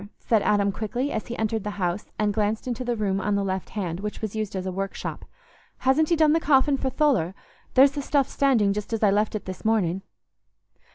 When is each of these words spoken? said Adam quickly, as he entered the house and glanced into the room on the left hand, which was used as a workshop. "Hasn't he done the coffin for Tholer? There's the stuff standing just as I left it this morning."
said 0.17 0.41
Adam 0.41 0.71
quickly, 0.71 1.11
as 1.11 1.27
he 1.27 1.37
entered 1.37 1.63
the 1.63 1.69
house 1.77 2.07
and 2.17 2.33
glanced 2.33 2.67
into 2.67 2.83
the 2.83 2.95
room 2.95 3.21
on 3.21 3.35
the 3.35 3.43
left 3.43 3.69
hand, 3.69 3.99
which 3.99 4.19
was 4.19 4.35
used 4.35 4.55
as 4.55 4.65
a 4.65 4.71
workshop. 4.71 5.25
"Hasn't 5.77 6.09
he 6.09 6.15
done 6.15 6.33
the 6.33 6.39
coffin 6.39 6.75
for 6.75 6.89
Tholer? 6.89 7.35
There's 7.75 7.91
the 7.91 8.01
stuff 8.01 8.27
standing 8.27 8.73
just 8.73 8.93
as 8.93 9.03
I 9.03 9.11
left 9.11 9.35
it 9.35 9.45
this 9.45 9.63
morning." 9.63 10.01